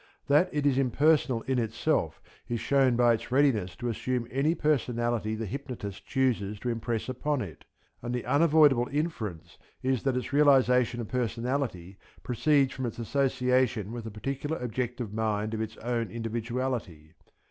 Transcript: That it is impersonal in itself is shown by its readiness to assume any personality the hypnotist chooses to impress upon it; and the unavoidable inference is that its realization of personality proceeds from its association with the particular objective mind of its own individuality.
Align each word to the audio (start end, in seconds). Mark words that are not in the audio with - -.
That 0.25 0.49
it 0.51 0.65
is 0.65 0.79
impersonal 0.79 1.43
in 1.43 1.59
itself 1.59 2.23
is 2.49 2.59
shown 2.59 2.95
by 2.95 3.13
its 3.13 3.31
readiness 3.31 3.75
to 3.75 3.87
assume 3.87 4.27
any 4.31 4.55
personality 4.55 5.35
the 5.35 5.45
hypnotist 5.45 6.07
chooses 6.07 6.59
to 6.61 6.69
impress 6.69 7.07
upon 7.07 7.41
it; 7.43 7.65
and 8.01 8.11
the 8.11 8.25
unavoidable 8.25 8.89
inference 8.91 9.59
is 9.83 10.01
that 10.01 10.17
its 10.17 10.33
realization 10.33 11.01
of 11.01 11.07
personality 11.07 11.99
proceeds 12.23 12.73
from 12.73 12.87
its 12.87 12.97
association 12.97 13.91
with 13.91 14.03
the 14.05 14.09
particular 14.09 14.57
objective 14.57 15.13
mind 15.13 15.53
of 15.53 15.61
its 15.61 15.77
own 15.77 16.09
individuality. 16.09 17.13